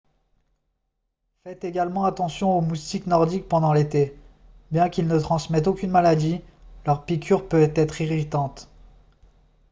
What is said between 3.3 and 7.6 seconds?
pendant l'été bien qu'ils ne transmettent aucune maladie leur piqûre